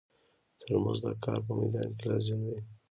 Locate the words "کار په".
1.23-1.51